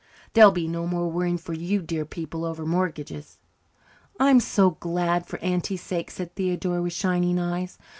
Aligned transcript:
There'll 0.33 0.49
be 0.49 0.67
no 0.67 0.87
more 0.87 1.11
worrying 1.11 1.37
for 1.37 1.53
you 1.53 1.83
dear 1.83 2.05
people 2.05 2.43
over 2.43 2.65
mortgages." 2.65 3.37
"I'm 4.19 4.39
so 4.39 4.71
glad 4.71 5.27
for 5.27 5.37
Auntie's 5.41 5.83
sake," 5.83 6.09
said 6.09 6.33
Theodora, 6.33 6.81
with 6.81 6.93
shining 6.93 7.37
eyes. 7.37 7.77